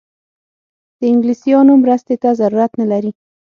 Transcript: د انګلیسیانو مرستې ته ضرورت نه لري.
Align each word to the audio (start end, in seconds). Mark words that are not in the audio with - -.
د 0.99 1.01
انګلیسیانو 1.13 1.73
مرستې 1.83 2.15
ته 2.21 2.29
ضرورت 2.41 2.71
نه 2.81 2.85
لري. 2.91 3.11